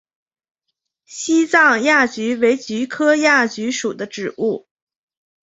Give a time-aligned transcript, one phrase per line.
[1.05, 4.67] 西藏亚菊为菊科亚菊属的植物。